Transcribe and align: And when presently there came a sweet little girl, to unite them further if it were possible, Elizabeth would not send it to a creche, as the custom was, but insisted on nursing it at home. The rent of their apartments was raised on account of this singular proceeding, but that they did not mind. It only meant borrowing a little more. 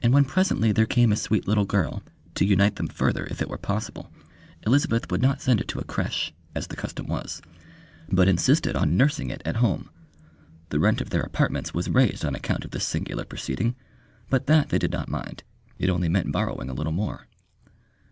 And 0.00 0.14
when 0.14 0.24
presently 0.26 0.70
there 0.70 0.86
came 0.86 1.10
a 1.10 1.16
sweet 1.16 1.48
little 1.48 1.64
girl, 1.64 2.04
to 2.36 2.44
unite 2.44 2.76
them 2.76 2.86
further 2.86 3.24
if 3.26 3.42
it 3.42 3.48
were 3.48 3.58
possible, 3.58 4.12
Elizabeth 4.64 5.10
would 5.10 5.22
not 5.22 5.40
send 5.42 5.60
it 5.60 5.66
to 5.66 5.80
a 5.80 5.84
creche, 5.84 6.32
as 6.54 6.68
the 6.68 6.76
custom 6.76 7.08
was, 7.08 7.42
but 8.08 8.28
insisted 8.28 8.76
on 8.76 8.96
nursing 8.96 9.28
it 9.28 9.42
at 9.44 9.56
home. 9.56 9.90
The 10.68 10.78
rent 10.78 11.00
of 11.00 11.10
their 11.10 11.22
apartments 11.22 11.74
was 11.74 11.90
raised 11.90 12.24
on 12.24 12.36
account 12.36 12.64
of 12.64 12.70
this 12.70 12.86
singular 12.86 13.24
proceeding, 13.24 13.74
but 14.28 14.46
that 14.46 14.68
they 14.68 14.78
did 14.78 14.92
not 14.92 15.08
mind. 15.08 15.42
It 15.80 15.90
only 15.90 16.08
meant 16.08 16.30
borrowing 16.30 16.70
a 16.70 16.72
little 16.72 16.92
more. 16.92 17.26